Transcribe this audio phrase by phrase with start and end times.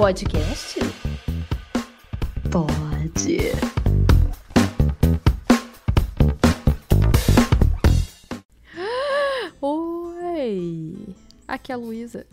[0.00, 0.80] podcast?
[2.50, 3.52] Pode.
[9.60, 11.14] Oi!
[11.46, 12.26] Aqui é a Luísa.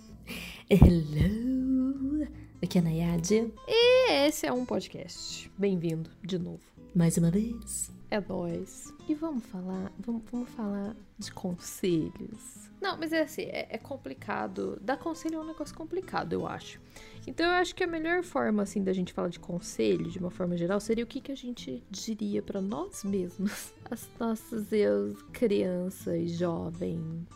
[0.69, 2.25] Hello!
[2.63, 3.51] Aqui é a Nayade.
[3.67, 5.51] E esse é um podcast.
[5.57, 6.76] Bem-vindo de novo.
[6.97, 7.91] Mais uma vez.
[8.09, 8.91] É nós.
[9.07, 12.71] E vamos falar, vamos, vamos falar de conselhos.
[12.81, 14.79] Não, mas é assim, é, é, complicado.
[14.81, 16.81] Dar conselho é um negócio complicado, eu acho.
[17.27, 20.31] Então eu acho que a melhor forma, assim, da gente falar de conselho, de uma
[20.31, 25.15] forma geral, seria o que, que a gente diria para nós mesmos, as nossas eu,
[25.31, 27.27] crianças, jovem.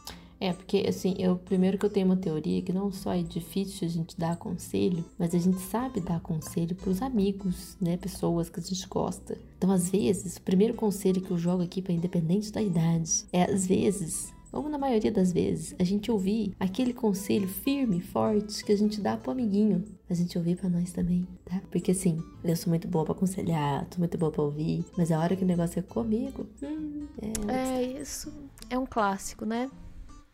[0.42, 3.88] É, porque assim, eu primeiro que eu tenho uma teoria que não só é difícil
[3.88, 8.50] a gente dar conselho, mas a gente sabe dar conselho para os amigos, né, pessoas
[8.50, 9.38] que a gente gosta.
[9.56, 13.44] Então, às vezes, o primeiro conselho que eu jogo aqui para independente da idade é
[13.44, 18.72] às vezes ou na maioria das vezes, a gente ouvir aquele conselho firme, forte que
[18.74, 19.86] a gente dá pro amiguinho.
[20.10, 21.62] A gente ouvir para nós também, tá?
[21.72, 25.18] Porque assim, eu sou muito boa para aconselhar, sou muito boa para ouvir, mas a
[25.18, 27.08] hora que o negócio é comigo, hum,
[27.48, 27.78] é.
[27.78, 28.34] É isso.
[28.70, 29.70] É um clássico, né?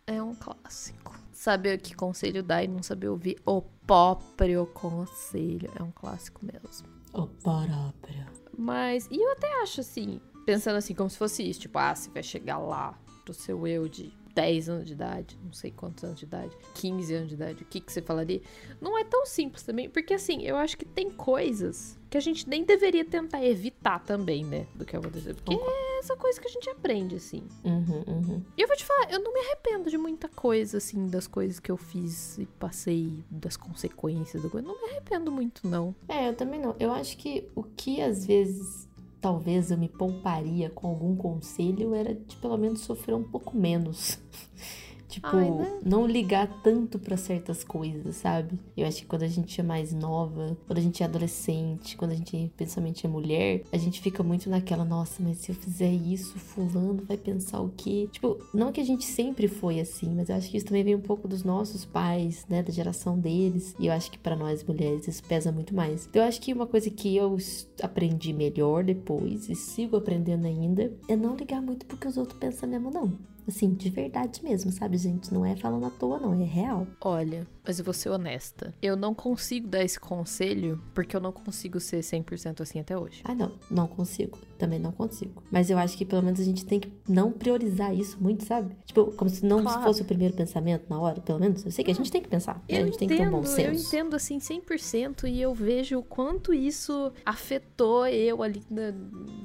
[0.08, 1.14] É um clássico.
[1.34, 6.88] Saber que conselho dar e não saber ouvir o próprio conselho é um clássico mesmo.
[7.14, 8.26] O próprio.
[8.58, 12.10] Mas, e eu até acho assim, pensando assim como se fosse isso, tipo, ah, você
[12.10, 16.20] vai chegar lá pro seu eu de 10 anos de idade, não sei quantos anos
[16.20, 18.40] de idade, 15 anos de idade, o que, que você falaria?
[18.80, 22.48] Não é tão simples também, porque assim, eu acho que tem coisas que a gente
[22.48, 24.68] nem deveria tentar evitar também, né?
[24.76, 25.34] Do que eu vou dizer.
[25.34, 27.42] Porque é essa coisa que a gente aprende, assim.
[27.64, 28.44] Uhum, uhum.
[28.56, 31.60] E eu vou te falar, eu não me arrependo de muita coisa, assim, das coisas
[31.60, 34.68] que eu fiz e passei, das consequências da coisa.
[34.68, 35.96] Não me arrependo muito, não.
[36.08, 36.76] É, eu também não.
[36.80, 38.88] Eu acho que o que às vezes
[39.22, 44.20] talvez eu me pouparia com algum conselho era de pelo menos sofrer um pouco menos.
[45.08, 45.80] Tipo, Ai, né?
[45.86, 48.60] não ligar tanto para certas coisas, sabe?
[48.76, 52.12] Eu acho que quando a gente é mais nova, quando a gente é adolescente, quando
[52.12, 55.92] a gente principalmente é mulher, a gente fica muito naquela, nossa, mas se eu fizer
[55.92, 58.10] isso, fulano vai pensar o quê?
[58.12, 60.96] Tipo, não que a gente sempre foi assim, mas eu acho que isso também vem
[60.96, 64.64] um pouco dos nossos pais, né, da geração deles, e eu acho que para nós
[64.64, 66.06] mulheres isso pesa muito mais.
[66.08, 67.38] Então eu acho que uma coisa que eu
[67.82, 72.68] aprendi melhor depois e sigo aprendendo ainda é não ligar muito porque os outros pensam
[72.70, 73.37] mesmo não.
[73.48, 75.34] Assim, de verdade mesmo, sabe, gente?
[75.34, 76.86] Não é falando à toa, não, é real.
[77.02, 78.74] Olha, mas eu vou ser honesta.
[78.82, 83.22] Eu não consigo dar esse conselho porque eu não consigo ser 100% assim até hoje.
[83.26, 83.52] Ah, não.
[83.70, 84.38] Não consigo.
[84.58, 85.44] Também não consigo.
[85.52, 88.76] Mas eu acho que pelo menos a gente tem que não priorizar isso muito, sabe?
[88.86, 89.84] Tipo, como se não claro.
[89.84, 91.64] fosse o primeiro pensamento na hora, pelo menos.
[91.66, 92.56] Eu sei que a gente tem que pensar.
[92.70, 92.80] Né?
[92.80, 93.62] A gente entendo, tem que ter um bom senso.
[93.62, 98.94] Eu entendo, assim, 100% e eu vejo o quanto isso afetou eu ali, na,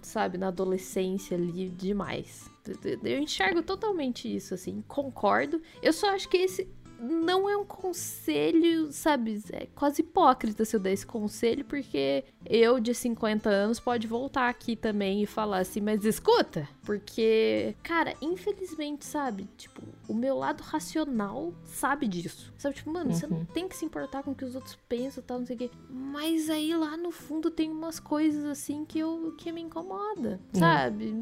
[0.02, 2.51] sabe, na adolescência ali demais.
[3.02, 5.60] Eu enxergo totalmente isso, assim, concordo.
[5.82, 6.68] Eu só acho que esse
[7.02, 9.42] não é um conselho, sabe?
[9.52, 14.48] É quase hipócrita se eu der esse conselho, porque eu de 50 anos pode voltar
[14.48, 19.48] aqui também e falar assim, mas escuta, porque, cara, infelizmente, sabe?
[19.56, 22.52] Tipo, o meu lado racional sabe disso.
[22.56, 23.16] Sabe, tipo, mano, uhum.
[23.16, 23.44] você não uhum.
[23.46, 25.58] tem que se importar com o que os outros pensam e tal, não sei o
[25.58, 25.70] quê.
[25.90, 30.60] Mas aí lá no fundo tem umas coisas assim que eu que me incomoda, uhum.
[30.60, 31.12] sabe?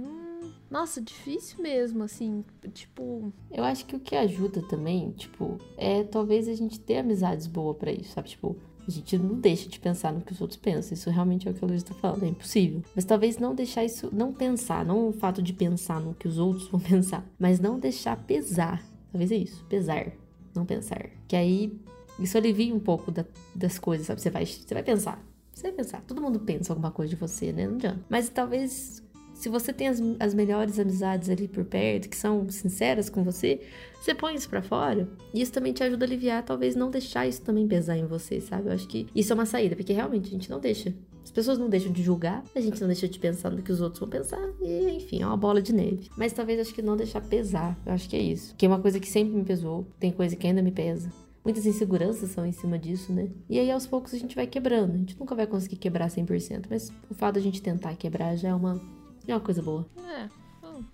[0.70, 3.32] Nossa, difícil mesmo, assim, tipo.
[3.50, 7.76] Eu acho que o que ajuda também, tipo, é talvez a gente ter amizades boas
[7.76, 8.28] para isso, sabe?
[8.28, 10.94] Tipo, a gente não deixa de pensar no que os outros pensam.
[10.94, 12.82] Isso realmente é o que a Luísa tá falando, é impossível.
[12.94, 16.38] Mas talvez não deixar isso, não pensar, não o fato de pensar no que os
[16.38, 18.84] outros vão pensar, mas não deixar pesar.
[19.10, 20.12] Talvez é isso, pesar,
[20.54, 21.10] não pensar.
[21.26, 21.80] Que aí
[22.18, 24.20] isso alivia um pouco da, das coisas, sabe?
[24.20, 25.24] Você vai, você vai pensar.
[25.52, 26.00] Você vai pensar.
[26.02, 27.66] Todo mundo pensa alguma coisa de você, né?
[27.66, 28.00] Não adianta.
[28.08, 29.02] Mas talvez
[29.40, 33.58] se você tem as, as melhores amizades ali por perto, que são sinceras com você,
[33.98, 35.08] você põe isso para fora.
[35.32, 38.38] E isso também te ajuda a aliviar, talvez não deixar isso também pesar em você,
[38.38, 38.68] sabe?
[38.68, 40.94] Eu acho que isso é uma saída, porque realmente a gente não deixa.
[41.24, 43.80] As pessoas não deixam de julgar, a gente não deixa de pensar no que os
[43.80, 46.10] outros vão pensar, e enfim, é uma bola de neve.
[46.18, 48.54] Mas talvez acho que não deixar pesar, eu acho que é isso.
[48.56, 51.10] Que é uma coisa que sempre me pesou, tem coisa que ainda me pesa.
[51.42, 53.30] Muitas inseguranças são em cima disso, né?
[53.48, 54.92] E aí aos poucos a gente vai quebrando.
[54.92, 58.36] A gente nunca vai conseguir quebrar 100%, mas o fato de a gente tentar quebrar
[58.36, 58.78] já é uma
[59.26, 59.86] é uma coisa boa.
[59.98, 60.28] É.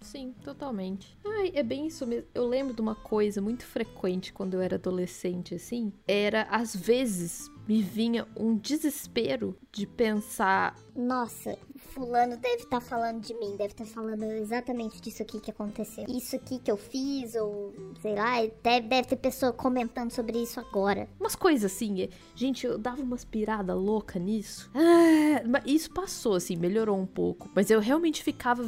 [0.00, 1.16] Sim, totalmente.
[1.24, 2.26] Ai, é bem isso mesmo.
[2.34, 5.92] Eu lembro de uma coisa muito frequente quando eu era adolescente, assim.
[6.06, 10.74] Era, às vezes, me vinha um desespero de pensar.
[10.94, 15.40] Nossa, fulano deve estar tá falando de mim, deve estar tá falando exatamente disso aqui
[15.40, 16.04] que aconteceu.
[16.08, 20.60] Isso aqui que eu fiz, ou sei lá, deve, deve ter pessoa comentando sobre isso
[20.60, 21.08] agora.
[21.18, 24.70] Umas coisas assim, é, gente, eu dava umas pirada louca nisso.
[24.74, 27.50] Ah, isso passou, assim, melhorou um pouco.
[27.54, 28.62] Mas eu realmente ficava.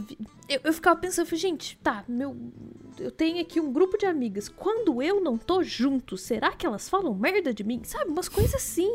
[0.49, 2.37] Eu, eu ficava pensando, gente, tá, meu
[2.99, 4.49] eu tenho aqui um grupo de amigas.
[4.49, 7.81] Quando eu não tô junto, será que elas falam merda de mim?
[7.85, 8.88] Sabe, umas coisas assim.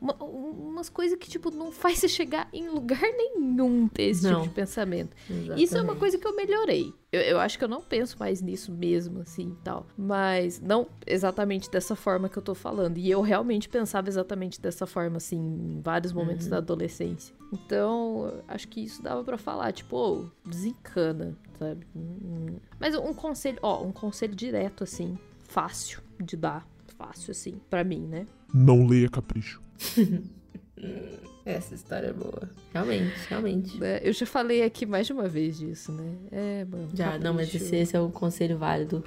[0.00, 4.40] Uma, umas coisas que, tipo, não faz você chegar em lugar nenhum ter esse Não.
[4.42, 5.16] tipo de pensamento.
[5.28, 5.62] Exatamente.
[5.62, 6.92] Isso é uma coisa que eu melhorei.
[7.12, 9.86] Eu, eu acho que eu não penso mais nisso mesmo, assim, tal.
[9.96, 12.98] Mas não exatamente dessa forma que eu tô falando.
[12.98, 17.34] E eu realmente pensava exatamente dessa forma, assim, em vários momentos da adolescência.
[17.52, 21.86] Então, acho que isso dava pra falar, tipo, ô, desencana, sabe?
[22.78, 26.66] Mas um conselho, ó, um conselho direto, assim, fácil de dar.
[26.98, 28.26] Fácil, assim, pra mim, né?
[28.56, 29.60] Não leia Capricho.
[31.44, 32.48] Essa história é boa.
[32.72, 33.84] Realmente, realmente.
[33.84, 36.16] É, Eu já falei aqui mais de uma vez disso, né?
[36.32, 36.88] É, mano.
[36.94, 39.04] Já, não, mas esse, esse é um conselho válido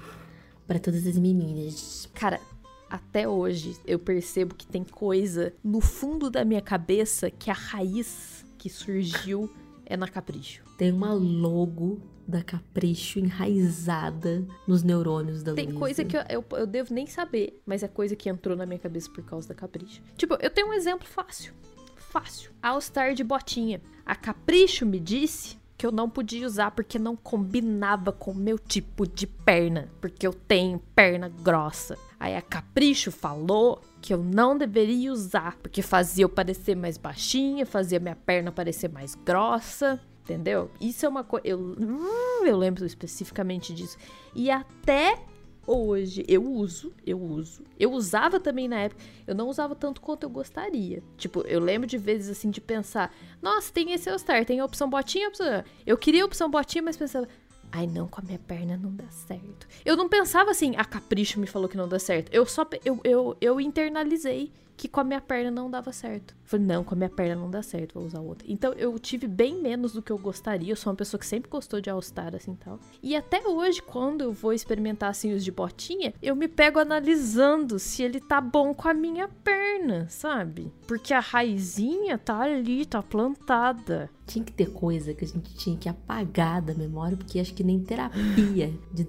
[0.68, 2.08] pra todas as meninas.
[2.14, 2.40] Cara,
[2.88, 8.46] até hoje eu percebo que tem coisa no fundo da minha cabeça que a raiz
[8.56, 9.50] que surgiu
[9.90, 10.64] é na capricho.
[10.78, 15.80] Tem uma logo da Capricho enraizada nos neurônios da Tem Luísa.
[15.80, 18.78] coisa que eu, eu, eu devo nem saber, mas é coisa que entrou na minha
[18.78, 20.00] cabeça por causa da capricho.
[20.16, 21.54] Tipo, eu tenho um exemplo fácil.
[21.96, 22.52] Fácil.
[22.62, 23.82] All Star de botinha.
[24.06, 28.60] A Capricho me disse que eu não podia usar porque não combinava com o meu
[28.60, 31.98] tipo de perna, porque eu tenho perna grossa.
[32.20, 37.66] Aí a Capricho falou que eu não deveria usar porque fazia eu parecer mais baixinha,
[37.66, 40.00] fazia minha perna parecer mais grossa.
[40.24, 40.70] Entendeu?
[40.80, 41.48] Isso é uma coisa.
[41.48, 43.98] Eu, hum, eu lembro especificamente disso.
[44.36, 45.18] E até
[45.66, 47.64] hoje eu uso, eu uso.
[47.80, 49.02] Eu usava também na época.
[49.26, 51.02] Eu não usava tanto quanto eu gostaria.
[51.18, 53.12] Tipo, eu lembro de vezes assim de pensar:
[53.42, 55.64] nossa, tem esse All-Star, tem a opção botinha, a opção.
[55.86, 57.28] Eu queria a opção botinha, mas pensava.
[57.72, 59.68] Ai, não, com a minha perna não dá certo.
[59.86, 62.34] Eu não pensava assim, a capricho me falou que não dá certo.
[62.34, 62.68] Eu só.
[62.84, 66.34] Eu, eu, eu internalizei que com a minha perna não dava certo.
[66.46, 68.48] Falei, não, com a minha perna não dá certo, vou usar outra.
[68.50, 70.72] Então eu tive bem menos do que eu gostaria.
[70.72, 72.80] Eu sou uma pessoa que sempre gostou de All-Star, assim tal.
[73.04, 77.78] E até hoje, quando eu vou experimentar assim os de botinha, eu me pego analisando
[77.78, 80.72] se ele tá bom com a minha perna, sabe?
[80.88, 84.10] Porque a raizinha tá ali, tá plantada.
[84.26, 87.66] Tinha que ter coisa que a gente tinha que apagar da memória, porque acho que
[87.66, 89.06] nem terapia de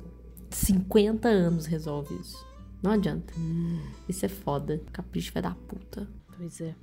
[0.50, 2.49] 50 anos resolve isso.
[2.82, 3.32] Não adianta.
[4.08, 4.80] Isso é foda.
[4.92, 6.08] Capricho vai dar puta.
[6.36, 6.74] Pois é.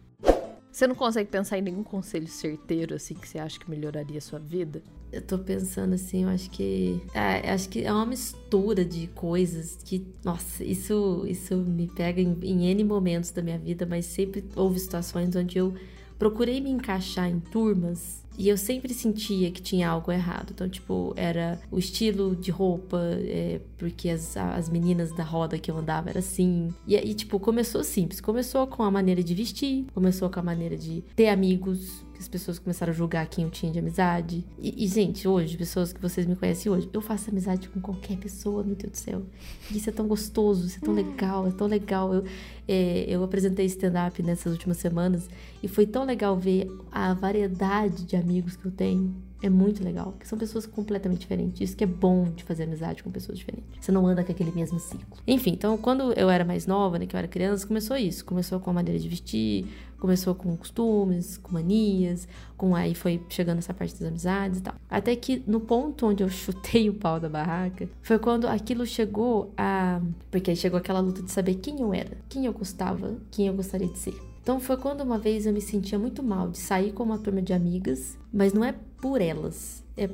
[0.72, 4.22] Você não consegue pensar em nenhum conselho certeiro, assim, que você acha que melhoraria a
[4.22, 4.84] sua vida?
[5.12, 7.02] Eu tô pensando assim, eu acho que.
[7.14, 10.06] É, acho que é uma mistura de coisas que.
[10.24, 14.80] Nossa, isso, isso me pega em, em N momentos da minha vida, mas sempre houve
[14.80, 15.74] situações onde eu
[16.20, 20.52] procurei me encaixar em turmas e eu sempre sentia que tinha algo errado.
[20.54, 25.72] Então, tipo, era o estilo de roupa, é, porque as, as meninas da roda que
[25.72, 26.74] eu andava era assim.
[26.86, 28.22] E aí, tipo, começou simples.
[28.22, 32.28] Começou com a maneira de vestir, começou com a maneira de ter amigos, que as
[32.28, 34.44] pessoas começaram a julgar quem eu tinha de amizade.
[34.58, 38.18] E, e, gente, hoje, pessoas que vocês me conhecem hoje, eu faço amizade com qualquer
[38.18, 39.22] pessoa, meu Deus do céu.
[39.70, 42.12] E isso é tão gostoso, isso é tão legal, é tão legal.
[42.12, 42.24] Eu,
[42.68, 45.30] é, eu apresentei stand-up nessas últimas semanas
[45.62, 49.27] e foi tão legal ver a variedade de amigos que eu tenho.
[49.42, 51.62] É muito legal, que são pessoas completamente diferentes.
[51.62, 53.70] Isso que é bom de fazer amizade com pessoas diferentes.
[53.80, 55.18] Você não anda com aquele mesmo ciclo.
[55.28, 58.26] Enfim, então quando eu era mais nova, né, que eu era criança, começou isso.
[58.26, 59.68] Começou com a maneira de vestir,
[60.00, 64.76] começou com costumes, com manias, com aí foi chegando essa parte das amizades e tal.
[64.90, 69.54] Até que no ponto onde eu chutei o pau da barraca, foi quando aquilo chegou
[69.56, 70.02] a.
[70.32, 73.54] Porque aí chegou aquela luta de saber quem eu era, quem eu gostava, quem eu
[73.54, 74.16] gostaria de ser.
[74.42, 77.42] Então foi quando uma vez eu me sentia muito mal de sair com uma turma
[77.42, 80.10] de amigas, mas não é por elas, é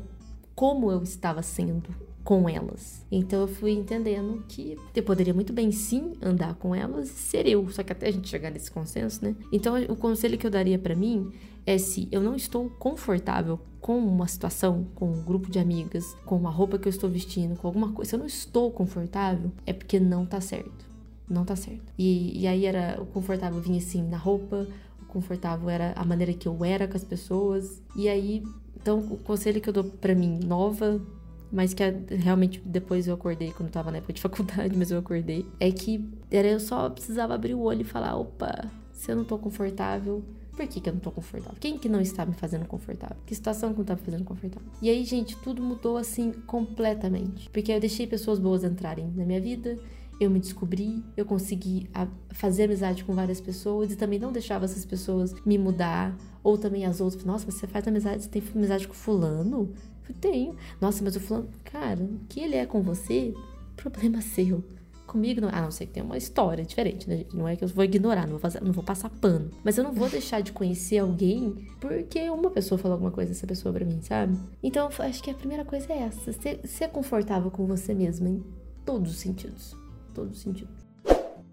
[0.56, 1.90] como eu estava sendo
[2.24, 3.06] com elas.
[3.12, 7.48] Então eu fui entendendo que eu poderia muito bem sim andar com elas e ser
[7.48, 9.36] eu, só que até a gente chegar nesse consenso, né?
[9.52, 11.32] Então o conselho que eu daria para mim
[11.66, 16.48] é se eu não estou confortável com uma situação, com um grupo de amigas, com
[16.48, 19.74] a roupa que eu estou vestindo, com alguma coisa, se eu não estou confortável, é
[19.74, 20.86] porque não tá certo.
[21.30, 21.92] Não tá certo.
[21.98, 24.68] E, e aí era o confortável vinha assim na roupa,
[25.02, 27.82] o confortável era a maneira que eu era com as pessoas.
[27.96, 28.44] E aí,
[28.84, 31.02] então o conselho que eu dou para mim nova,
[31.50, 35.00] mas que realmente depois eu acordei quando eu tava na época de faculdade, mas eu
[35.00, 39.16] acordei, é que era eu só precisava abrir o olho e falar, opa, se eu
[39.16, 40.22] não tô confortável,
[40.52, 41.58] por que, que eu não tô confortável?
[41.60, 43.18] Quem que não está me fazendo confortável?
[43.26, 44.68] Que situação que não tá me fazendo confortável?
[44.82, 47.50] E aí, gente, tudo mudou assim completamente.
[47.50, 49.80] Porque eu deixei pessoas boas entrarem na minha vida,
[50.20, 51.90] eu me descobri, eu consegui
[52.32, 56.16] fazer amizade com várias pessoas e também não deixava essas pessoas me mudar.
[56.44, 59.74] Ou também as outras, nossa, mas você faz amizade, você tem amizade com fulano?
[60.08, 60.56] Eu tenho.
[60.82, 63.34] Nossa, mas o fulano, cara, o que ele é com você,
[63.76, 64.64] problema seu.
[65.08, 67.36] Comigo, não, a não ser que tenha uma história diferente, né, gente?
[67.36, 69.52] Não é que eu vou ignorar, não vou, fazer, não vou passar pano.
[69.64, 73.46] Mas eu não vou deixar de conhecer alguém porque uma pessoa falou alguma coisa dessa
[73.46, 74.38] pessoa pra mim, sabe?
[74.62, 76.34] Então, acho que a primeira coisa é essa.
[76.34, 78.44] Ser, ser confortável com você mesma em
[78.86, 79.76] todos os sentidos.
[80.14, 80.84] Todos os sentidos.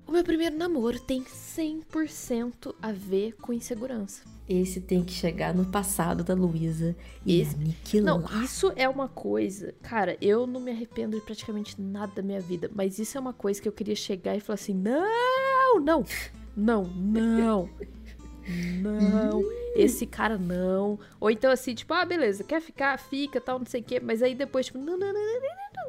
[0.07, 4.23] O meu primeiro namoro tem 100% a ver com insegurança.
[4.53, 8.19] Esse tem que chegar no passado da Luísa e Esse- aniquilar.
[8.19, 9.73] Não, isso é uma coisa.
[9.81, 12.69] Cara, eu não me arrependo de praticamente nada da minha vida.
[12.75, 16.05] Mas isso é uma coisa que eu queria chegar e falar assim: não, não,
[16.57, 17.71] não, não.
[18.83, 19.45] Não,
[19.77, 20.99] esse cara não.
[21.21, 24.01] Ou então assim, tipo, ah, beleza, quer ficar, fica, tal, não sei o quê.
[24.01, 25.41] Mas aí depois, tipo, não, não, não, não, não,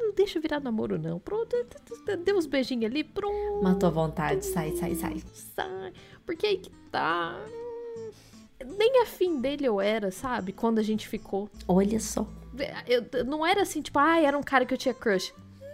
[0.01, 1.17] não, não deixa virar namoro, não.
[1.17, 1.55] Pronto,
[2.23, 3.63] deu uns beijinhos ali, pronto.
[3.63, 5.23] Matou a vontade, sai, sai, sai.
[5.33, 5.93] sai.
[6.25, 7.35] Porque aí que tá.
[8.63, 10.51] Nem afim dele eu era, sabe?
[10.51, 11.49] Quando a gente ficou.
[11.67, 12.27] Olha só.
[12.87, 15.33] Eu, não era assim, tipo, ah, era um cara que eu tinha crush.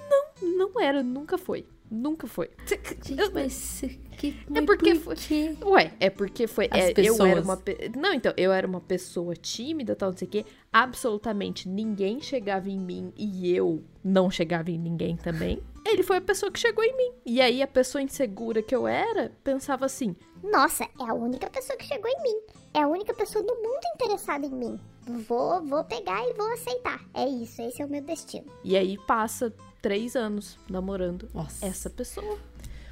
[0.10, 1.66] Não, não era, nunca foi.
[1.90, 2.50] Nunca foi.
[2.66, 3.82] Gente, Eu- mas
[4.18, 5.58] que, É porque por foi-?
[5.64, 6.68] Ué, é porque foi.
[6.70, 7.30] As é, eu pessoas.
[7.30, 7.62] era uma.
[7.96, 10.46] Não, então, eu era uma pessoa tímida, tal, não sei o quê.
[10.74, 15.62] Absolutamente ninguém chegava em mim e eu não chegava em ninguém também.
[15.86, 17.12] Ele foi a pessoa que chegou em mim.
[17.26, 21.78] E aí a pessoa insegura que eu era pensava assim: Nossa, é a única pessoa
[21.78, 22.42] que chegou em mim.
[22.78, 24.80] É a única pessoa do mundo interessada em mim.
[25.28, 27.04] Vou, vou pegar e vou aceitar.
[27.12, 28.46] É isso, esse é o meu destino.
[28.64, 31.66] E aí passa três anos namorando Nossa.
[31.66, 32.38] essa pessoa.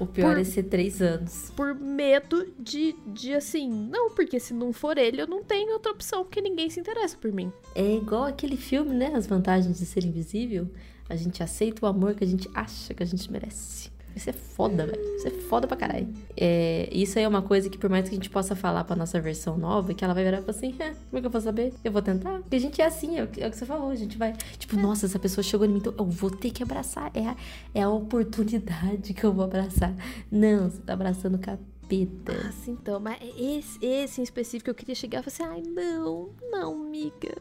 [0.00, 1.52] O pior por- é ser três anos.
[1.54, 5.92] Por medo de, de assim, não, porque se não for ele, eu não tenho outra
[5.92, 7.52] opção, porque ninguém se interessa por mim.
[7.72, 9.12] É igual aquele filme, né?
[9.14, 10.68] As vantagens de ser invisível.
[11.08, 13.88] A gente aceita o amor que a gente acha que a gente merece.
[14.16, 15.16] Isso é foda, velho.
[15.16, 16.08] Isso é foda pra caralho.
[16.34, 18.96] É, isso aí é uma coisa que, por mais que a gente possa falar pra
[18.96, 21.30] nossa versão nova, que ela vai virar e falar assim: é, como é que eu
[21.30, 21.74] vou saber?
[21.84, 22.38] Eu vou tentar?
[22.38, 23.90] Porque a gente é assim, é o que, é o que você falou.
[23.90, 26.62] A gente vai, tipo, nossa, essa pessoa chegou em mim, então eu vou ter que
[26.62, 27.10] abraçar.
[27.12, 27.36] É a,
[27.74, 29.94] é a oportunidade que eu vou abraçar.
[30.30, 32.32] Não, você tá abraçando o capeta.
[32.32, 36.30] Nossa, então, mas esse, esse em específico eu queria chegar e falar assim, ai, não,
[36.50, 37.36] não, amiga.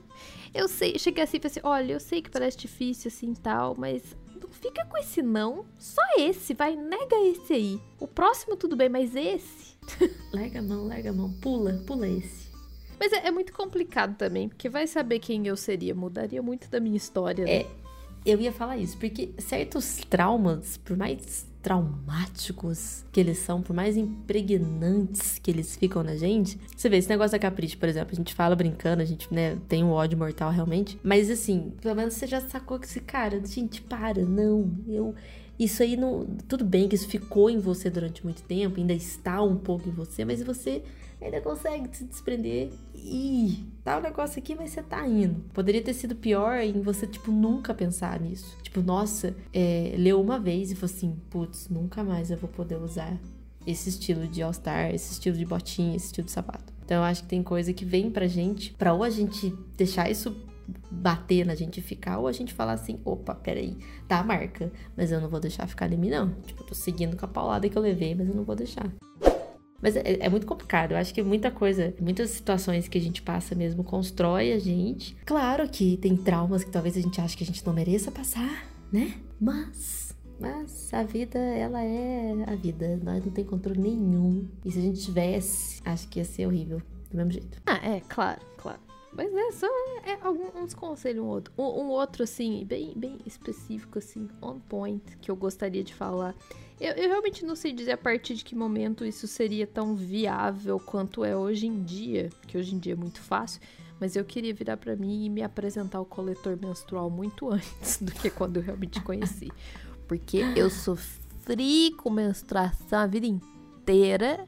[0.54, 3.36] Eu sei, chegar assim e falar assim, olha, eu sei que parece difícil assim e
[3.36, 4.04] tal, mas
[4.42, 5.66] não fica com esse não.
[5.78, 7.82] Só esse, vai, nega esse aí.
[8.00, 9.76] O próximo tudo bem, mas esse.
[10.34, 11.32] Larga a mão, larga a mão.
[11.42, 12.46] Pula, pula esse.
[13.00, 16.80] Mas é, é muito complicado também, porque vai saber quem eu seria, mudaria muito da
[16.80, 17.44] minha história.
[17.46, 17.52] né?
[17.52, 17.68] É,
[18.26, 23.98] eu ia falar isso, porque certos traumas, por mais traumáticos que eles são, por mais
[23.98, 28.16] impregnantes que eles ficam na gente, você vê, esse negócio da capricho, por exemplo, a
[28.16, 32.14] gente fala brincando, a gente, né, tem um ódio mortal realmente, mas assim, pelo menos
[32.14, 35.16] você já sacou que esse cara, gente, para, não, eu.
[35.58, 36.28] Isso aí não.
[36.48, 39.92] Tudo bem que isso ficou em você durante muito tempo, ainda está um pouco em
[39.92, 40.84] você, mas você
[41.22, 42.70] ainda consegue se desprender.
[42.94, 45.42] Ih, tá o negócio aqui, mas você tá indo.
[45.54, 48.58] Poderia ter sido pior em você, tipo, nunca pensar nisso.
[48.64, 52.76] Tipo, nossa, é, leu uma vez e falou assim: putz, nunca mais eu vou poder
[52.78, 53.18] usar
[53.66, 56.74] esse estilo de All-Star, esse estilo de botinha, esse estilo de sapato.
[56.84, 60.10] Então eu acho que tem coisa que vem pra gente, pra ou a gente deixar
[60.10, 60.36] isso
[60.90, 64.72] bater na gente e ficar, ou a gente falar assim, opa, peraí, tá a marca,
[64.96, 66.34] mas eu não vou deixar ficar em mim, não.
[66.42, 68.92] Tipo, eu tô seguindo com a paulada que eu levei, mas eu não vou deixar.
[69.82, 70.92] Mas é, é muito complicado.
[70.92, 75.16] Eu acho que muita coisa, muitas situações que a gente passa mesmo constrói a gente.
[75.26, 78.68] Claro que tem traumas que talvez a gente ache que a gente não mereça passar,
[78.92, 79.14] né?
[79.40, 83.00] Mas, mas a vida, ela é a vida.
[83.04, 84.48] Nós não tem controle nenhum.
[84.64, 86.82] E se a gente tivesse, acho que ia ser horrível.
[87.10, 87.62] Do mesmo jeito.
[87.66, 88.85] Ah, é, claro, claro.
[89.16, 89.68] Mas é só
[90.04, 91.54] é, alguns conselhos um outro.
[91.58, 96.36] Um, um outro, assim, bem, bem específico, assim, on point, que eu gostaria de falar.
[96.80, 100.78] Eu, eu realmente não sei dizer a partir de que momento isso seria tão viável
[100.80, 103.62] quanto é hoje em dia, que hoje em dia é muito fácil.
[104.00, 108.12] Mas eu queria virar pra mim e me apresentar o coletor menstrual muito antes do
[108.12, 109.50] que quando eu realmente conheci.
[110.10, 113.55] Porque eu sofri com menstruação a vida inteira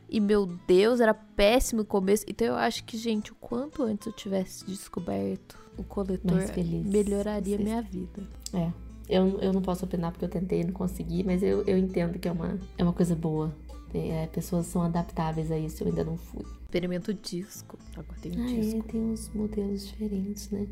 [0.10, 2.26] e meu Deus, era péssimo o começo.
[2.28, 6.40] Então eu acho que, gente, o quanto antes eu tivesse descoberto o coletor,
[6.86, 8.28] melhoraria minha vida.
[8.54, 8.72] É.
[9.10, 12.20] Eu, eu não posso opinar porque eu tentei e não consegui, mas eu, eu entendo
[12.20, 13.56] que é uma, é uma coisa boa.
[13.94, 16.44] É, pessoas são adaptáveis a isso, eu ainda não fui.
[16.64, 17.78] Experimento disco.
[17.96, 18.80] Agora tem um Ah, disco.
[18.80, 20.68] é, tem uns modelos diferentes, né?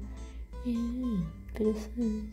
[0.65, 0.69] É,
[1.51, 2.27] interessante.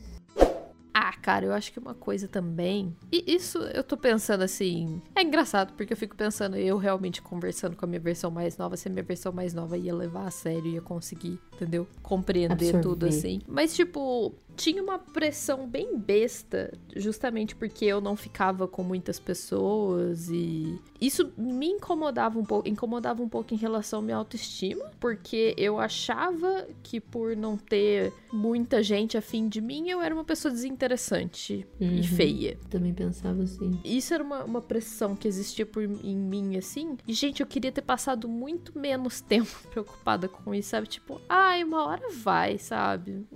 [0.94, 2.94] Ah, cara, eu acho que uma coisa também.
[3.10, 5.00] E isso eu tô pensando assim.
[5.14, 8.76] É engraçado, porque eu fico pensando, eu realmente conversando com a minha versão mais nova,
[8.76, 11.86] se a minha versão mais nova ia levar a sério, ia conseguir, entendeu?
[12.02, 12.82] Compreender Absorver.
[12.82, 13.40] tudo assim.
[13.46, 20.28] Mas, tipo, tinha uma pressão bem besta, justamente porque eu não ficava com muitas pessoas
[20.28, 25.54] e isso me incomodava um pouco, incomodava um pouco em relação à minha autoestima, porque
[25.56, 30.52] eu achava que por não ter muita gente afim de mim, eu era uma pessoa
[30.92, 31.94] desinteressante Uhum.
[31.98, 32.58] e feia.
[32.68, 33.80] Também pensava assim.
[33.84, 36.96] Isso era uma, uma pressão que existia por, em mim, assim.
[37.06, 40.86] E, gente, eu queria ter passado muito menos tempo preocupada com isso, sabe?
[40.86, 43.26] Tipo, ai, uma hora vai, sabe?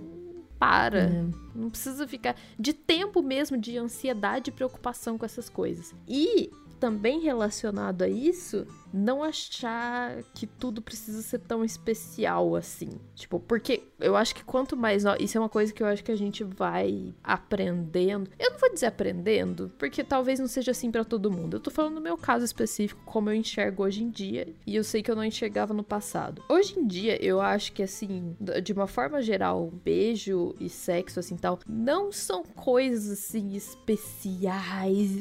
[0.59, 0.99] Para.
[1.01, 1.25] É.
[1.55, 2.35] Não precisa ficar.
[2.59, 5.93] De tempo mesmo, de ansiedade e preocupação com essas coisas.
[6.07, 6.49] E
[6.79, 12.89] também relacionado a isso, não achar que tudo precisa ser tão especial assim.
[13.15, 15.03] Tipo, porque eu acho que quanto mais.
[15.03, 18.29] nó- Isso é uma coisa que eu acho que a gente vai aprendendo.
[18.39, 21.55] Eu não vou dizer aprendendo, porque talvez não seja assim pra todo mundo.
[21.57, 24.83] Eu tô falando no meu caso específico, como eu enxergo hoje em dia, e eu
[24.83, 26.43] sei que eu não enxergava no passado.
[26.49, 31.35] Hoje em dia, eu acho que assim, de uma forma geral, beijo e sexo assim
[31.35, 35.11] tal, não são coisas assim especiais.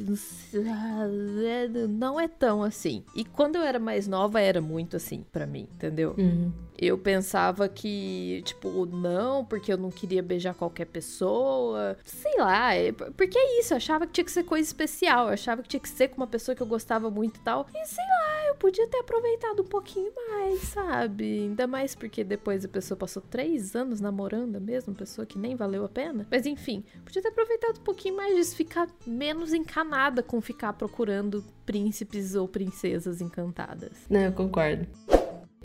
[1.89, 3.05] Não é tão assim.
[3.15, 6.15] E quando eu era mais nova, era muito assim pra mim, entendeu?
[6.17, 6.53] Uhum.
[6.79, 11.97] Eu pensava que, tipo, não, porque eu não queria beijar qualquer pessoa.
[12.05, 15.29] Sei lá, é- porque é isso, eu achava que tinha que ser coisa especial.
[15.29, 17.67] Eu achava que tinha que ser com uma pessoa que eu gostava muito e tal.
[17.75, 21.41] E sei lá, eu podia ter aproveitado um pouquinho mais, sabe?
[21.41, 25.55] Ainda mais porque depois a pessoa passou três anos namorando a mesma pessoa que nem
[25.55, 26.27] valeu a pena.
[26.31, 31.45] Mas enfim, podia ter aproveitado um pouquinho mais disso, ficar menos encanada com ficar procurando
[31.65, 33.93] príncipes ou princesas encantadas.
[34.09, 34.87] Não, eu concordo.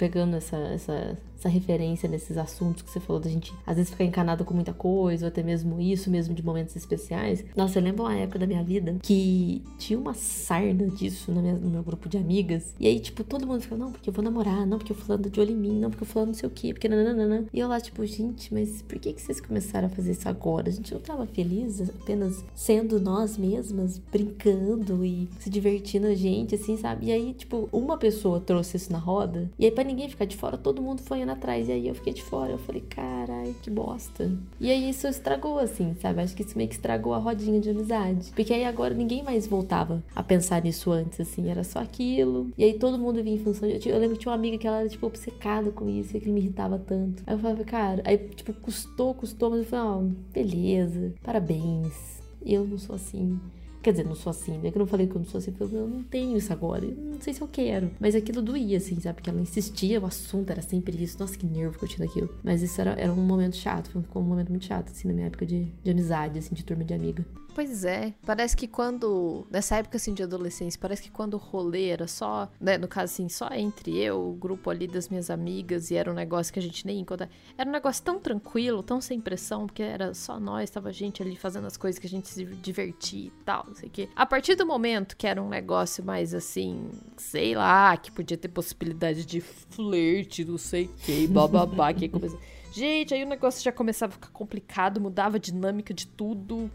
[0.01, 4.03] Pegando essa, essa, essa referência nesses assuntos que você falou da gente às vezes ficar
[4.03, 7.45] encanado com muita coisa, ou até mesmo isso mesmo de momentos especiais.
[7.55, 11.69] Nossa, eu lembro uma época da minha vida que tinha uma sarna disso minha- no
[11.69, 12.73] meu grupo de amigas.
[12.79, 15.23] E aí, tipo, todo mundo ficava, não, porque eu vou namorar, não, porque o fulano
[15.25, 17.45] tá de olho em mim, não, porque o fulano não sei o quê, porque nananana.
[17.53, 20.67] E eu lá, tipo, gente, mas por que, que vocês começaram a fazer isso agora?
[20.67, 26.55] A gente não tava feliz apenas sendo nós mesmas, brincando e se divertindo a gente,
[26.55, 27.05] assim, sabe?
[27.07, 30.35] E aí, tipo, uma pessoa trouxe isso na roda, e aí pra ninguém ficar de
[30.35, 32.51] fora, todo mundo foi indo atrás, e aí eu fiquei de fora.
[32.51, 34.31] Eu falei, carai, que bosta.
[34.59, 36.21] E aí isso estragou, assim, sabe?
[36.21, 38.31] Acho que isso meio que estragou a rodinha de amizade.
[38.35, 42.49] Porque aí agora ninguém mais voltava a pensar nisso antes, assim, era só aquilo.
[42.57, 43.89] E aí todo mundo vinha em função de.
[43.89, 46.33] Eu, lembro que tinha uma amiga que ela era, tipo, obcecada com isso, e aquilo
[46.33, 47.23] me irritava tanto.
[47.27, 52.21] Aí eu falava, cara, aí, tipo, custou, custou, mas eu falei, ó, beleza, parabéns.
[52.43, 53.39] Eu não sou assim.
[53.81, 54.69] Quer dizer, não sou assim, né?
[54.69, 56.85] Que eu não falei que eu não sou assim, porque eu não tenho isso agora.
[56.85, 57.89] Eu não sei se eu quero.
[57.99, 59.15] Mas aquilo doía, assim, sabe?
[59.15, 61.17] Porque ela insistia, o assunto era sempre isso.
[61.19, 62.29] Nossa, que nervo que eu tinha daquilo.
[62.43, 65.27] Mas isso era, era um momento chato, um, um momento muito chato, assim, na minha
[65.27, 67.25] época de, de amizade, assim, de turma de amiga.
[67.53, 69.45] Pois é, parece que quando.
[69.51, 72.49] Nessa época assim de adolescência, parece que quando o rolê era só.
[72.59, 76.09] Né, no caso assim, só entre eu, o grupo ali das minhas amigas, e era
[76.09, 77.31] um negócio que a gente nem encontrava.
[77.57, 81.21] Era um negócio tão tranquilo, tão sem pressão, porque era só nós, tava a gente
[81.21, 84.09] ali fazendo as coisas que a gente se divertia e tal, não sei o quê.
[84.15, 88.47] A partir do momento que era um negócio mais assim, sei lá, que podia ter
[88.47, 92.37] possibilidade de flerte, não sei o quê, bababá, que aí começa.
[92.71, 96.69] Gente, aí o negócio já começava a ficar complicado, mudava a dinâmica de tudo.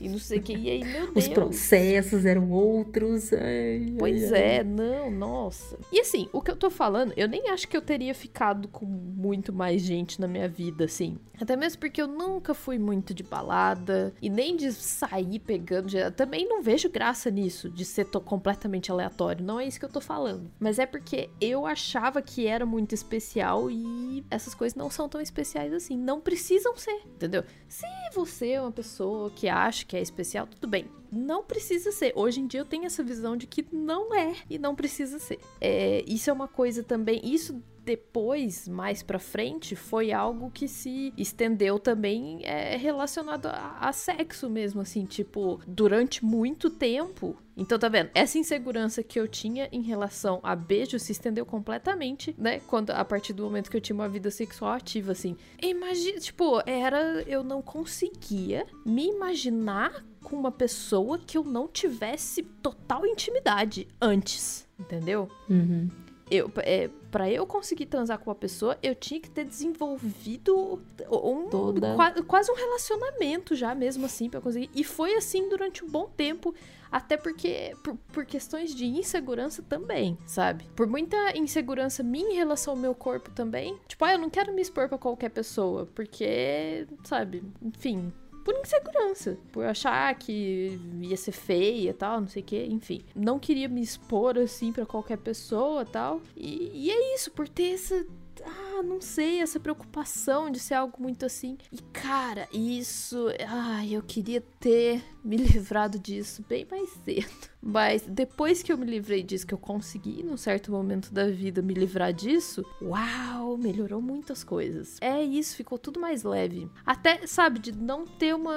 [0.00, 0.54] E não sei o que.
[0.56, 1.28] E aí, meu Os Deus.
[1.28, 3.32] processos eram outros.
[3.34, 4.56] ai, Pois ai, ai.
[4.58, 5.78] é, não, nossa.
[5.92, 8.86] E assim, o que eu tô falando, eu nem acho que eu teria ficado com
[8.86, 11.18] muito mais gente na minha vida, assim.
[11.40, 15.88] Até mesmo porque eu nunca fui muito de balada e nem de sair pegando.
[15.90, 16.10] geral.
[16.12, 19.44] Também não vejo graça nisso, de ser completamente aleatório.
[19.44, 20.50] Não é isso que eu tô falando.
[20.58, 25.19] Mas é porque eu achava que era muito especial e essas coisas não são tão
[25.20, 25.96] especiais assim.
[25.96, 27.44] Não precisam ser, entendeu?
[27.68, 30.86] Se você é uma pessoa que acha que é especial, tudo bem.
[31.12, 32.12] Não precisa ser.
[32.14, 35.40] Hoje em dia eu tenho essa visão de que não é e não precisa ser.
[35.60, 37.20] É, isso é uma coisa também.
[37.24, 43.92] Isso depois, mais pra frente, foi algo que se estendeu também é, relacionado a, a
[43.92, 47.36] sexo mesmo, assim, tipo, durante muito tempo.
[47.56, 48.08] Então, tá vendo?
[48.14, 52.60] Essa insegurança que eu tinha em relação a beijo se estendeu completamente, né?
[52.60, 55.36] Quando, a partir do momento que eu tinha uma vida sexual ativa, assim.
[55.60, 57.24] Imagina, tipo, era.
[57.26, 64.64] Eu não conseguia me imaginar com uma pessoa que eu não tivesse total intimidade antes,
[64.78, 65.28] entendeu?
[65.48, 65.88] Uhum.
[66.30, 71.48] Eu, é, para eu conseguir transar com uma pessoa, eu tinha que ter desenvolvido um,
[71.48, 71.94] Toda.
[71.96, 74.70] qua- quase um relacionamento já mesmo assim para conseguir.
[74.74, 76.54] E foi assim durante um bom tempo,
[76.90, 80.64] até porque por, por questões de insegurança também, sabe?
[80.76, 83.76] Por muita insegurança minha em relação ao meu corpo também.
[83.88, 88.12] Tipo, ah, eu não quero me expor pra qualquer pessoa, porque, sabe, enfim,
[88.50, 93.02] por insegurança, por achar que ia ser feia tal, não sei o que, enfim.
[93.14, 96.20] Não queria me expor assim pra qualquer pessoa tal.
[96.36, 98.06] E, e é isso, por ter essa.
[98.42, 101.58] Ah, não sei, essa preocupação de ser algo muito assim.
[101.70, 107.50] E cara, isso, ai, eu queria ter me livrado disso bem mais cedo.
[107.62, 111.60] Mas depois que eu me livrei disso, que eu consegui, num certo momento da vida,
[111.60, 114.96] me livrar disso, uau, melhorou muitas coisas.
[115.00, 116.68] É isso, ficou tudo mais leve.
[116.86, 118.56] Até, sabe, de não ter uma.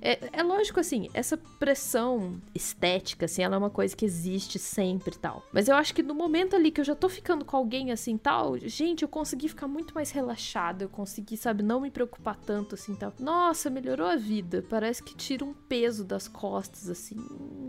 [0.00, 5.14] É, é lógico, assim, essa pressão estética, assim, ela é uma coisa que existe sempre
[5.14, 5.44] e tal.
[5.52, 8.16] Mas eu acho que no momento ali que eu já tô ficando com alguém assim
[8.16, 10.84] tal, gente, eu consegui ficar muito mais relaxada.
[10.84, 13.12] Eu consegui, sabe, não me preocupar tanto assim tal.
[13.18, 14.64] Nossa, melhorou a vida.
[14.68, 17.16] Parece que tira um peso das costas, assim.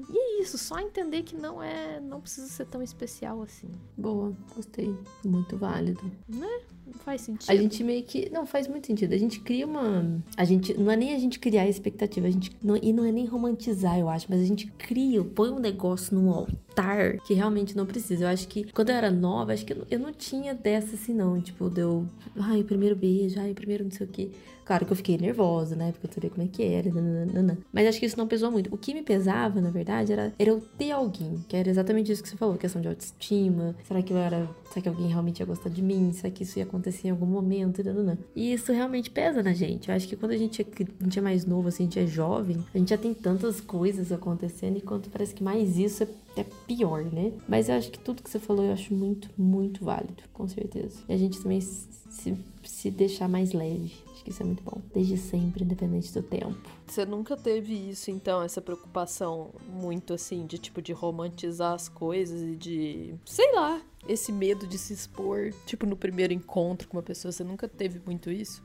[0.10, 2.00] E é isso, só entender que não é.
[2.00, 3.70] Não precisa ser tão especial assim.
[3.98, 4.96] Boa, gostei.
[5.26, 6.02] Muito válido.
[6.28, 6.62] Né?
[6.92, 7.50] Não faz sentido.
[7.50, 8.30] A gente meio que.
[8.30, 9.14] Não, faz muito sentido.
[9.14, 10.22] A gente cria uma.
[10.36, 10.74] A gente.
[10.78, 12.52] Não é nem a gente criar expectativa, a gente.
[12.62, 16.16] Não, e não é nem romantizar, eu acho, mas a gente cria, põe um negócio
[16.16, 18.26] num altar que realmente não precisa.
[18.26, 20.96] Eu acho que quando eu era nova, acho que eu não, eu não tinha dessa
[20.96, 21.40] assim, não.
[21.40, 22.06] Tipo, deu.
[22.36, 24.32] Ai, primeiro beijo, ai, primeiro não sei o quê.
[24.72, 25.92] Claro que eu fiquei nervosa, né?
[25.92, 26.90] Porque eu sabia como é que era.
[26.90, 27.58] Nananana.
[27.74, 28.74] Mas acho que isso não pesou muito.
[28.74, 31.44] O que me pesava, na verdade, era, era eu ter alguém.
[31.48, 33.76] Que era exatamente isso que você falou, questão de autoestima.
[33.84, 34.48] Será que eu era.
[34.70, 36.14] Será que alguém realmente ia gostar de mim?
[36.14, 37.84] Será que isso ia acontecer em algum momento?
[37.84, 38.20] Nananana.
[38.36, 39.90] E isso realmente pesa na gente.
[39.90, 42.00] Eu acho que quando a gente é, a gente é mais novo, assim, a gente
[42.00, 46.08] é jovem, a gente já tem tantas coisas acontecendo, enquanto parece que mais isso é
[46.36, 47.32] é pior, né?
[47.48, 51.00] Mas eu acho que tudo que você falou eu acho muito, muito válido, com certeza.
[51.08, 53.92] E a gente também se, se deixar mais leve.
[54.22, 54.80] Acho que isso é muito bom.
[54.94, 56.70] Desde sempre, independente do tempo.
[56.86, 62.40] Você nunca teve isso, então, essa preocupação muito assim, de tipo, de romantizar as coisas
[62.40, 63.16] e de.
[63.26, 67.32] sei lá, esse medo de se expor, tipo, no primeiro encontro com uma pessoa.
[67.32, 68.64] Você nunca teve muito isso?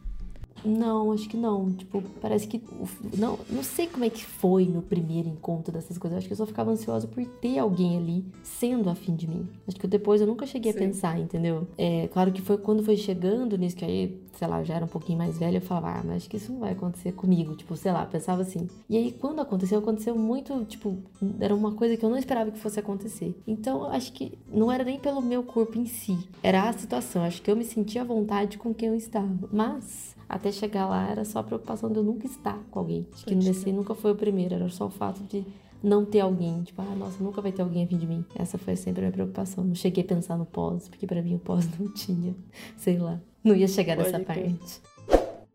[0.65, 1.71] Não, acho que não.
[1.73, 2.63] Tipo, parece que.
[3.17, 6.19] Não, não sei como é que foi meu primeiro encontro dessas coisas.
[6.19, 9.49] Acho que eu só ficava ansiosa por ter alguém ali sendo afim de mim.
[9.67, 10.79] Acho que depois eu nunca cheguei Sim.
[10.79, 11.67] a pensar, entendeu?
[11.79, 14.89] É claro que foi quando foi chegando nisso, que aí, sei lá, já era um
[14.89, 17.55] pouquinho mais velha, eu falava, ah, mas acho que isso não vai acontecer comigo.
[17.55, 18.69] Tipo, sei lá, pensava assim.
[18.89, 20.97] E aí, quando aconteceu, aconteceu muito, tipo,
[21.39, 23.35] era uma coisa que eu não esperava que fosse acontecer.
[23.47, 27.23] Então, acho que não era nem pelo meu corpo em si, era a situação.
[27.23, 29.49] Acho que eu me sentia à vontade com quem eu estava.
[29.53, 33.07] Mas até chegar lá era só a preocupação de eu nunca estar com alguém.
[33.13, 35.45] Acho que nesse nunca foi o primeiro, era só o fato de
[35.83, 36.63] não ter alguém.
[36.63, 38.25] Tipo, ah, nossa, nunca vai ter alguém a fim de mim.
[38.35, 39.65] Essa foi sempre a minha preocupação.
[39.65, 42.35] Não cheguei a pensar no pós, porque para mim o pós não tinha.
[42.77, 43.21] Sei lá.
[43.43, 44.83] Não ia chegar Pode nessa parte.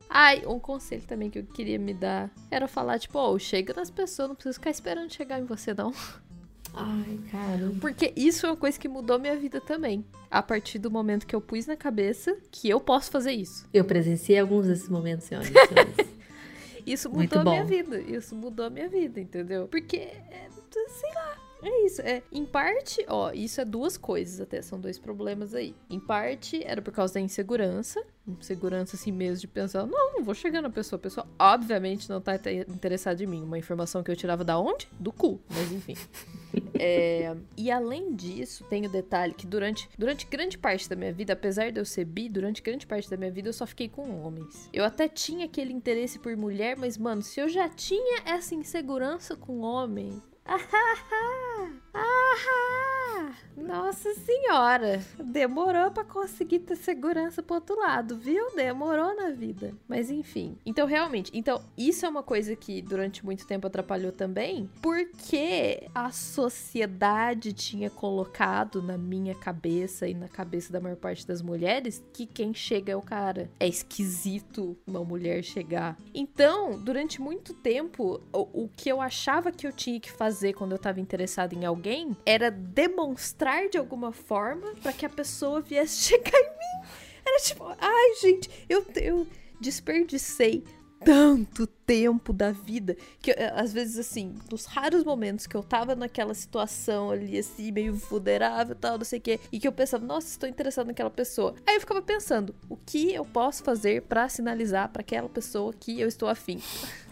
[0.10, 3.90] Ai, um conselho também que eu queria me dar era falar, tipo, oh, chega nas
[3.90, 5.94] pessoas, não precisa ficar esperando chegar em você, não.
[6.74, 7.72] Ai, cara.
[7.82, 10.06] Porque isso é uma coisa que mudou minha vida também.
[10.30, 13.68] A partir do momento que eu pus na cabeça que eu posso fazer isso.
[13.74, 15.50] Eu presenciei alguns desses momentos, senhoras
[16.86, 18.00] Isso mudou a minha vida.
[18.00, 19.68] Isso mudou a minha vida, entendeu?
[19.68, 22.02] Porque, é, sei lá, é isso.
[22.02, 25.76] É, em parte, ó, isso é duas coisas até, são dois problemas aí.
[25.90, 28.04] Em parte, era por causa da insegurança.
[28.28, 30.98] Insegurança assim mesmo de pensar, não, não vou chegar na pessoa.
[30.98, 32.36] A pessoa obviamente não tá
[32.68, 33.44] interessada em mim.
[33.44, 34.88] Uma informação que eu tirava da onde?
[35.00, 35.40] Do cu.
[35.50, 35.96] Mas enfim.
[36.80, 41.34] é, e além disso, tem o detalhe que durante, durante grande parte da minha vida,
[41.34, 44.24] apesar de eu ser bi, durante grande parte da minha vida eu só fiquei com
[44.24, 44.70] homens.
[44.72, 49.36] Eu até tinha aquele interesse por mulher, mas, mano, se eu já tinha essa insegurança
[49.36, 51.81] com homem, 啊哈哈。
[51.94, 53.36] Ahá!
[53.56, 55.02] Nossa senhora!
[55.24, 58.56] Demorou para conseguir ter segurança pro outro lado, viu?
[58.56, 59.74] Demorou na vida.
[59.88, 60.58] Mas enfim.
[60.66, 66.12] Então, realmente, então, isso é uma coisa que durante muito tempo atrapalhou também, porque a
[66.12, 72.26] sociedade tinha colocado na minha cabeça e na cabeça da maior parte das mulheres que
[72.26, 73.50] quem chega é o cara.
[73.60, 75.98] É esquisito uma mulher chegar.
[76.14, 80.54] Então, durante muito tempo, o, o que eu achava que eu tinha que fazer fazer
[80.54, 81.81] quando eu tava interessada em alguém
[82.26, 86.88] era demonstrar de alguma forma para que a pessoa viesse chegar em mim.
[87.26, 89.28] Era tipo, ai, gente, eu, eu
[89.60, 90.64] desperdicei
[91.04, 95.96] tanto tempo da vida que eh, às vezes assim, nos raros momentos que eu tava
[95.96, 100.06] naquela situação ali assim, meio vulnerável, tal, não sei o quê, e que eu pensava,
[100.06, 101.56] nossa, estou interessado naquela pessoa.
[101.68, 106.00] Aí eu ficava pensando, o que eu posso fazer para sinalizar para aquela pessoa que
[106.00, 106.62] eu estou afim?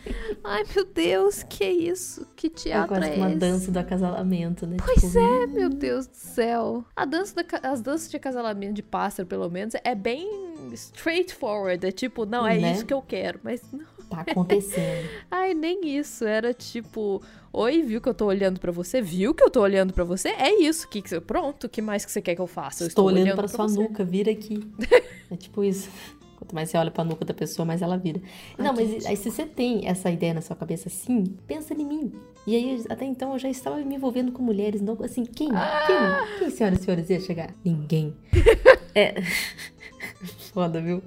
[0.44, 2.26] Ai, meu Deus, que isso?
[2.36, 4.78] Que teatro é, quase é uma dança do acasalamento, né?
[4.84, 5.48] Pois tipo, é, hum.
[5.48, 6.86] meu Deus do céu.
[6.96, 11.86] A dança da, as danças de acasalamento de pássaro, pelo menos, é bem straightforward.
[11.86, 12.74] É tipo, não, é né?
[12.74, 14.00] isso que eu quero, mas não.
[14.10, 15.08] Tá acontecendo.
[15.30, 16.26] Ai, nem isso.
[16.26, 17.22] Era tipo,
[17.54, 19.02] oi, viu que eu tô olhando para você?
[19.02, 20.30] Viu que eu tô olhando para você?
[20.30, 20.88] É isso.
[20.88, 22.84] Que, que pronto, o que mais que você quer que eu faça?
[22.84, 23.80] Eu estou, estou olhando, olhando para sua você.
[23.80, 24.68] nuca, vira aqui.
[25.30, 25.90] é tipo isso.
[26.38, 28.22] Quanto mais você olha pra nuca da pessoa, mais ela vira.
[28.58, 31.86] Ai, não, mas aí se você tem essa ideia na sua cabeça assim, pensa em
[31.86, 32.12] mim.
[32.48, 34.82] E aí, até então, eu já estava me envolvendo com mulheres.
[34.82, 35.50] Não, assim, quem?
[35.54, 35.84] Ah!
[35.86, 36.40] Quem?
[36.40, 37.54] Quem, senhoras e senhores, ia chegar?
[37.64, 38.16] Ninguém.
[38.96, 39.22] é.
[40.54, 41.02] foda, viu?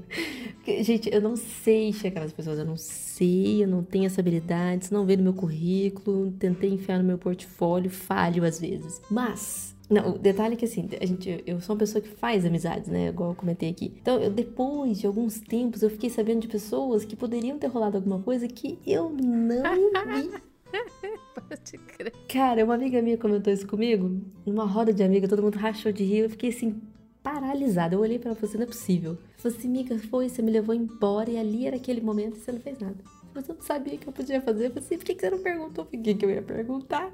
[0.54, 4.20] Porque, gente, eu não sei chegar nas pessoas, eu não sei, eu não tenho essa
[4.20, 9.00] habilidade, se não vê no meu currículo, tentei enfiar no meu portfólio, falho às vezes.
[9.10, 12.46] Mas não, o detalhe é que assim, a gente, eu sou uma pessoa que faz
[12.46, 13.08] amizades, né?
[13.08, 13.92] Igual eu comentei aqui.
[14.00, 17.98] Então, eu, depois de alguns tempos, eu fiquei sabendo de pessoas que poderiam ter rolado
[17.98, 19.62] alguma coisa que eu não
[20.16, 20.30] vi.
[21.34, 22.12] Pode crer.
[22.26, 26.02] Cara, uma amiga minha comentou isso comigo, numa roda de amiga, todo mundo rachou de
[26.02, 26.80] rir, eu fiquei assim,
[27.32, 27.94] paralisada.
[27.94, 29.12] Eu olhei e falei assim, não é possível.
[29.12, 32.40] Eu falei assim, amiga, foi, você me levou embora e ali era aquele momento e
[32.40, 32.96] você não fez nada.
[33.34, 34.66] Mas eu não sabia que eu podia fazer.
[34.66, 35.84] Eu falei assim, por que que você não perguntou?
[35.84, 37.10] Por que que eu ia perguntar?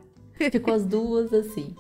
[0.51, 1.75] Ficou as duas assim.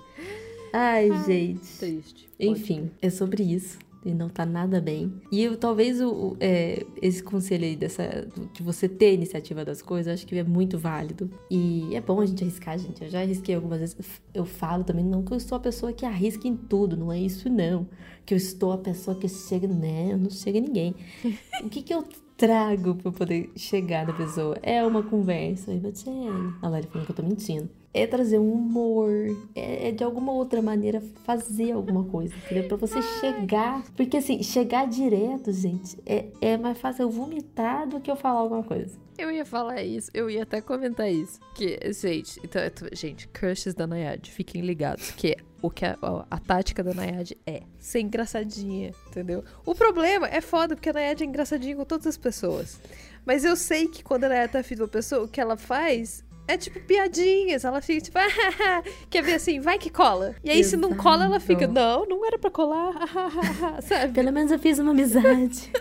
[0.73, 1.79] Ai, gente.
[1.79, 2.29] Triste.
[2.39, 3.79] Enfim, é sobre isso.
[4.05, 5.13] E não tá nada bem.
[5.31, 10.07] E eu, talvez o, é, esse conselho aí dessa, de você ter iniciativa das coisas,
[10.07, 11.31] eu acho que é muito válido.
[11.51, 13.03] E é bom a gente arriscar, gente.
[13.03, 13.97] Eu já arrisquei algumas vezes.
[14.33, 17.19] Eu falo também, não que eu sou a pessoa que arrisca em tudo, não é
[17.19, 17.89] isso não.
[18.25, 20.13] Que eu estou a pessoa que chega, né?
[20.13, 20.95] Eu não chega ninguém.
[21.65, 22.05] o que que eu
[22.37, 24.57] trago pra poder chegar na pessoa?
[24.63, 25.73] É uma conversa.
[25.73, 26.55] Oi, Batiane.
[26.63, 29.11] A Lari falando que eu tô mentindo é trazer um humor,
[29.55, 32.69] é, é de alguma outra maneira fazer alguma coisa, entendeu?
[32.69, 33.83] Pra você chegar.
[33.97, 38.41] Porque assim, chegar direto, gente, é, é mais fácil eu vomitar do que eu falar
[38.41, 38.97] alguma coisa.
[39.17, 41.41] Eu ia falar isso, eu ia até comentar isso.
[41.55, 45.11] Que, gente, então, gente, crushes da Nayade, fiquem ligados.
[45.13, 49.43] Que o que a, a- a tática da Nayade é ser engraçadinha, entendeu?
[49.67, 52.79] O problema é foda, porque a Nayade é engraçadinha com todas as pessoas.
[53.27, 55.57] Mas eu sei que quando a Nayade tá afim de uma pessoa, o que ela
[55.57, 57.65] faz é tipo piadinhas.
[57.65, 58.19] Ela fica tipo,
[59.09, 60.35] quer ver assim, vai que cola.
[60.43, 61.73] E aí, se não cola, ela fica, Exato.
[61.75, 62.95] não, não era pra colar,
[63.83, 64.13] sabe?
[64.15, 65.71] Pelo menos eu fiz uma amizade.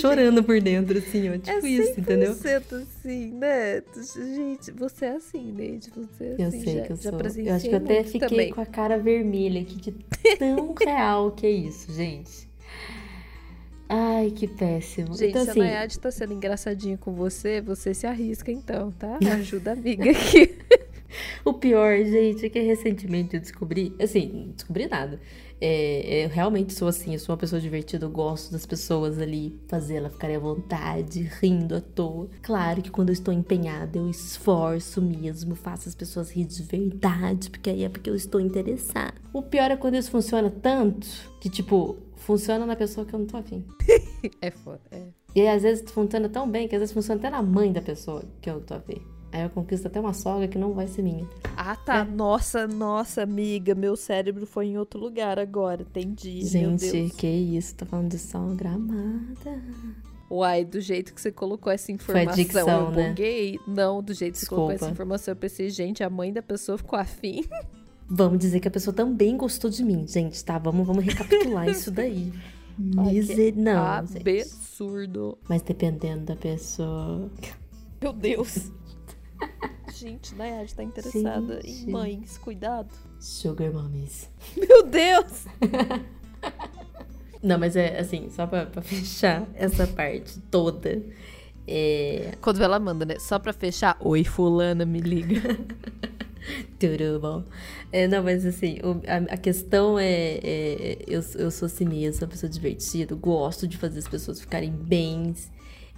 [0.00, 1.38] Chorando por dentro, assim, ó.
[1.38, 2.32] Tipo é isso, entendeu?
[2.32, 3.82] assim, né?
[4.34, 5.90] Gente, você é assim, Neide.
[5.94, 6.64] Você é Eu assim.
[6.64, 7.20] sei já, que eu já sou.
[7.20, 8.50] Eu acho que eu até fiquei também.
[8.52, 9.92] com a cara vermelha aqui de
[10.38, 12.43] tão real que é isso, gente.
[13.96, 15.14] Ai, que péssimo.
[15.14, 18.90] Gente, então, se assim, a Nayade tá sendo engraçadinha com você, você se arrisca então,
[18.90, 19.18] tá?
[19.38, 20.58] Ajuda a amiga aqui.
[21.44, 25.20] O pior, gente, é que recentemente eu descobri, assim, não descobri nada.
[25.60, 29.56] É, eu realmente sou assim, eu sou uma pessoa divertida, eu gosto das pessoas ali,
[29.68, 32.28] fazer ela ficarem à vontade, rindo à toa.
[32.42, 37.48] Claro que quando eu estou empenhada, eu esforço mesmo, faço as pessoas rir de verdade,
[37.48, 39.14] porque aí é porque eu estou interessada.
[39.32, 41.06] O pior é quando isso funciona tanto
[41.40, 43.64] que, tipo, funciona na pessoa que eu não tô afim.
[44.40, 45.02] É foda, é.
[45.34, 47.82] E aí, às vezes funciona tão bem que às vezes funciona até na mãe da
[47.82, 49.02] pessoa que eu tô afim.
[49.30, 51.28] Aí eu conquisto até uma sogra que não vai ser minha.
[51.56, 51.96] Ah, tá.
[51.96, 52.04] É.
[52.04, 56.40] Nossa, nossa, amiga, meu cérebro foi em outro lugar agora, entendi.
[56.46, 59.62] Gente, que isso, tô falando de sogra amada.
[60.30, 63.08] Uai, do jeito que você colocou essa Foi informação, dicção, eu né?
[63.08, 63.58] buguei.
[63.66, 64.92] Não, do jeito que você colocou essa Desculpa.
[64.94, 67.44] informação, eu pensei, gente, a mãe da pessoa ficou afim.
[68.08, 70.58] Vamos dizer que a pessoa também gostou de mim, gente, tá?
[70.58, 72.32] Vamos, vamos recapitular isso daí.
[72.76, 73.54] Miser...
[73.56, 73.82] Não.
[73.82, 75.38] Absurdo.
[75.48, 77.30] Mas dependendo da pessoa.
[78.00, 78.70] Meu Deus.
[79.94, 81.88] Gente, Nayade tá interessada Gente.
[81.88, 82.36] em mães.
[82.38, 82.92] Cuidado.
[83.20, 84.28] Sugar mommies.
[84.56, 85.46] Meu Deus!
[87.40, 91.00] Não, mas é assim, só pra, pra fechar essa parte toda.
[91.66, 92.32] É.
[92.40, 93.18] Quando ela manda, né?
[93.18, 93.96] Só pra fechar.
[94.00, 95.58] Oi, fulana, me liga.
[96.78, 97.44] Tudo bom.
[97.92, 102.30] É, não, mas assim, a, a questão é, é, eu, eu sou assim mesmo, uma
[102.30, 105.34] pessoa divertida, gosto de fazer as pessoas ficarem bem.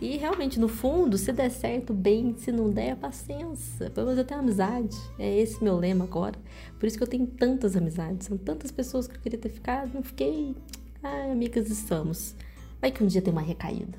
[0.01, 3.89] E realmente, no fundo, se der certo, bem, se não der, paciência.
[3.91, 4.95] Pelo menos eu tenho amizade.
[5.19, 6.39] É esse meu lema agora.
[6.79, 8.27] Por isso que eu tenho tantas amizades.
[8.27, 10.55] São tantas pessoas que eu queria ter ficado, não fiquei.
[11.03, 12.35] Ai, amigas estamos.
[12.79, 13.99] Vai que um dia tem uma recaída.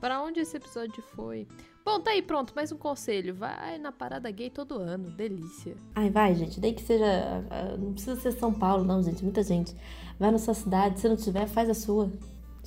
[0.00, 1.46] Pra onde esse episódio foi?
[1.88, 2.52] Bom, tá aí, pronto.
[2.54, 3.34] Mais um conselho.
[3.34, 5.10] Vai na parada gay todo ano.
[5.10, 5.74] Delícia.
[5.94, 6.60] Ai, vai, gente.
[6.60, 7.42] Nem que seja.
[7.50, 9.22] ah, Não precisa ser São Paulo, não, gente.
[9.24, 9.74] Muita gente.
[10.18, 11.00] Vai na sua cidade.
[11.00, 12.12] Se não tiver, faz a sua.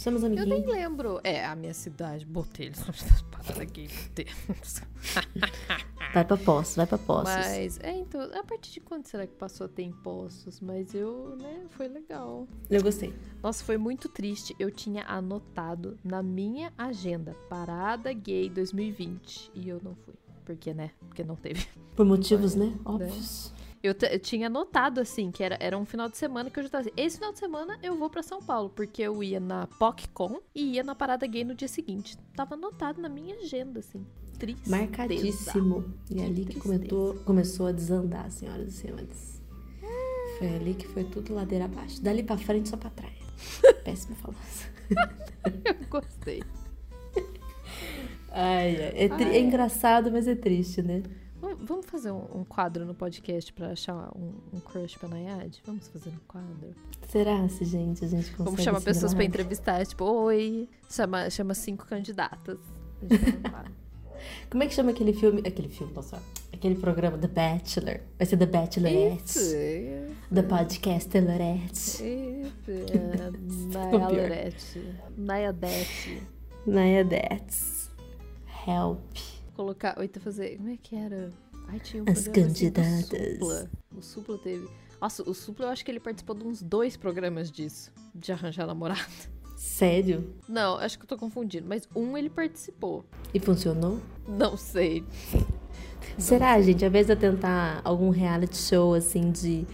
[0.02, 1.22] Chama os Eu nem lembro.
[1.24, 2.80] É, a minha cidade, Botelhos.
[3.72, 4.82] Gay, Botelhos.
[6.12, 7.36] Vai pra Poços, vai pra Poços.
[7.36, 10.60] Mas, é, então, a partir de quando será que passou a ter impostos?
[10.60, 12.48] Mas eu, né, foi legal.
[12.68, 13.14] Eu gostei.
[13.44, 14.56] Nossa, foi muito triste.
[14.58, 20.16] Eu tinha anotado na minha agenda Parada Gay 2020 e eu não fui.
[20.44, 20.90] Porque, né?
[21.08, 21.68] Porque não teve.
[21.96, 22.76] Por motivos, né?
[22.84, 23.54] Óbvios.
[23.84, 26.70] Eu, eu tinha anotado, assim, que era, era um final de semana que eu já
[26.70, 29.66] tava assim, esse final de semana eu vou pra São Paulo, porque eu ia na
[29.66, 32.16] PocCon e ia na Parada Gay no dia seguinte.
[32.36, 34.06] Tava anotado na minha agenda, assim.
[34.38, 34.70] Triste.
[34.70, 35.94] Marcadíssimo.
[36.10, 39.42] E é Que ali que comentou, começou a desandar, senhoras e senhores.
[40.38, 42.02] Foi ali que foi tudo ladeira abaixo.
[42.02, 43.14] Dali pra frente, só pra trás.
[43.86, 44.36] Péssimo falar.
[45.64, 46.42] Eu gostei.
[48.32, 48.76] Ai.
[48.76, 49.36] É, Ai.
[49.36, 51.04] é engraçado, mas é triste, né?
[51.64, 55.62] Vamos- fazer um, um quadro no podcast pra achar um, um crush pra Nayade?
[55.66, 56.74] Vamos fazer um quadro?
[57.10, 59.30] Será, se gente, a gente consegue Vamos chamar pessoas pra virar?
[59.30, 62.58] entrevistar, tipo, oi, chama, chama cinco candidatas.
[64.50, 65.42] Como é que chama aquele filme?
[65.46, 66.22] Aquele filme, nossa.
[66.54, 68.02] Aquele programa The Bachelor.
[68.18, 69.24] Vai ser The Bachelorette.
[69.40, 69.56] Isso,
[70.34, 71.74] The Podcast Lorette.
[71.74, 72.04] isso,
[72.70, 73.32] é,
[73.74, 74.08] Naya.
[74.08, 76.22] Lorette, Naya Dete.
[76.68, 77.08] Naya.
[78.68, 79.00] Help.
[79.56, 81.32] Colocar, ou então fazer, como é que era?
[81.68, 83.34] Ai, tinha um As assim candidatas.
[83.34, 83.72] Supla.
[83.96, 84.68] O Supla teve...
[85.00, 88.68] Nossa, o Supla eu acho que ele participou de uns dois programas disso, de arranjar
[88.68, 89.02] namorado.
[89.56, 90.34] Sério?
[90.48, 93.06] Não, acho que eu tô confundindo, mas um ele participou.
[93.34, 94.00] E funcionou?
[94.28, 95.04] Não sei.
[96.18, 99.66] Será, gente, ao invés de eu tentar algum reality show assim de,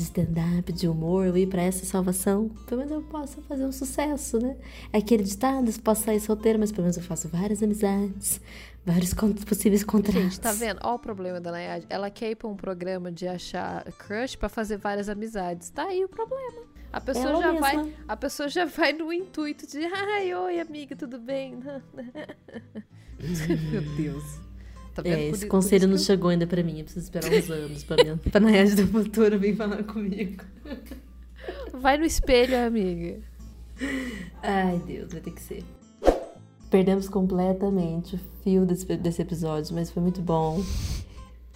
[0.00, 3.72] de stand-up, de humor, eu ir pra essa salvação, pelo menos eu posso fazer um
[3.72, 4.56] sucesso, né?
[4.92, 8.40] É aquele ditado, eu posso sair solteiro, mas pelo menos eu faço várias amizades,
[8.84, 10.22] vários possíveis contratos.
[10.22, 10.80] Gente, tá vendo?
[10.82, 11.86] Olha o problema da Nayade.
[11.88, 15.70] Ela quer ir pra um programa de achar crush pra fazer várias amizades.
[15.70, 16.62] Tá aí o problema.
[16.92, 17.60] A pessoa Ela já mesma.
[17.60, 21.60] vai, a pessoa já vai no intuito de, ai, oi, amiga, tudo bem?
[23.70, 24.49] Meu Deus.
[25.02, 25.18] Tá vendo?
[25.20, 27.32] É, Por esse por conselho isso não eu- chegou ainda pra mim, eu preciso esperar
[27.32, 30.42] uns anos pra, minha, pra Nayade do futuro vir falar comigo.
[31.72, 33.18] Vai no espelho, amiga.
[34.42, 35.64] Ai, Deus, vai ter que ser.
[36.70, 40.62] Perdemos completamente o fio desse, desse episódio, mas foi muito bom.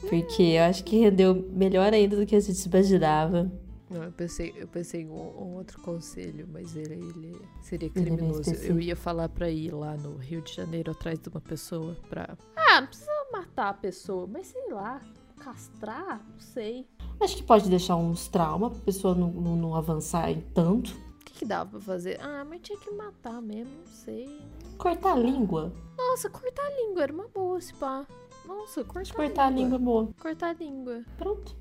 [0.08, 3.50] Porque eu acho que rendeu melhor ainda do que a gente imaginava.
[3.94, 8.00] Não, eu pensei, eu pensei em um, um outro conselho, mas ele, ele seria Ele
[8.00, 8.38] é criminoso.
[8.38, 8.80] eu específico.
[8.80, 12.36] ia falar pra ir lá no Rio de Janeiro atrás de uma pessoa pra.
[12.56, 15.00] Ah, não precisa matar a pessoa, mas sei lá,
[15.38, 16.86] castrar, não sei.
[17.20, 20.90] Acho que pode deixar uns traumas pra pessoa não, não, não avançar em tanto.
[21.20, 22.18] O que, que dava pra fazer?
[22.20, 24.40] Ah, mas tinha que matar mesmo, não sei.
[24.76, 25.72] Cortar a língua.
[25.96, 28.04] Nossa, cortar a língua era uma boa, se pá.
[28.46, 30.08] Nossa, cortar, Cortar a língua é boa.
[30.20, 31.02] Cortar a língua.
[31.16, 31.56] Pronto,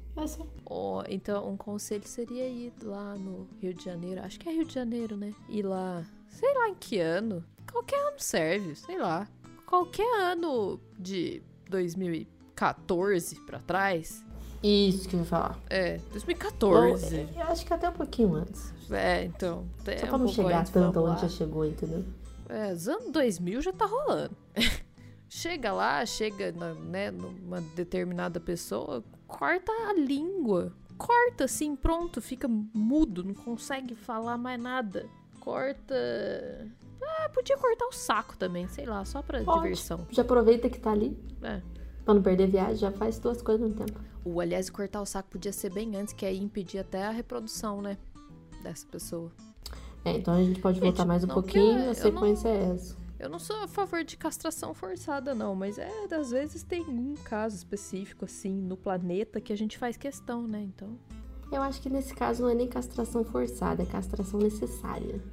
[0.65, 4.21] Ó, então, um conselho seria ir lá no Rio de Janeiro.
[4.21, 5.33] Acho que é Rio de Janeiro, né?
[5.49, 7.43] Ir lá, sei lá em que ano.
[7.71, 9.27] Qualquer ano serve, sei lá.
[9.65, 14.23] Qualquer ano de 2014 pra trás.
[14.63, 15.59] Isso que eu vou falar.
[15.69, 17.15] É, 2014.
[17.15, 18.73] Eu, eu acho que até um pouquinho antes.
[18.91, 19.65] É, então.
[19.83, 22.05] Só um pra não pouco chegar tanto onde já chegou, entendeu?
[22.47, 24.37] É, os anos 2000 já tá rolando.
[25.37, 30.71] chega lá, chega na, né, numa determinada pessoa, corta a língua.
[30.97, 35.07] Corta assim, pronto, fica mudo, não consegue falar mais nada.
[35.39, 35.95] Corta.
[37.01, 39.63] Ah, podia cortar o saco também, sei lá, só pra Pode.
[39.63, 40.05] diversão.
[40.11, 41.17] Já aproveita que tá ali.
[41.41, 41.61] É.
[42.05, 43.99] Pra não perder viagem, já faz duas coisas no tempo.
[44.23, 47.81] O, aliás, cortar o saco podia ser bem antes, que aí impedir até a reprodução,
[47.81, 47.97] né?
[48.61, 49.31] Dessa pessoa.
[50.05, 52.95] É, então a gente pode voltar mais um não pouquinho, quer- a sequência é essa.
[53.23, 57.13] Eu não sou a favor de castração forçada, não, mas é, às vezes tem um
[57.23, 60.61] caso específico, assim, no planeta que a gente faz questão, né?
[60.61, 60.99] Então.
[61.49, 65.23] Eu acho que nesse caso não é nem castração forçada, é castração necessária.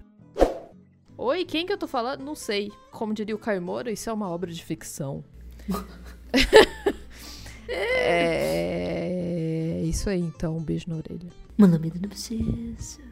[1.18, 2.22] Oi, quem que eu tô falando?
[2.22, 2.70] Não sei.
[2.92, 5.24] Como diria o Caio Moura, isso é uma obra de ficção.
[7.68, 9.82] é.
[9.82, 10.56] Isso aí, então.
[10.56, 11.28] Um beijo na orelha.
[11.58, 13.09] Manda medo no bochecha.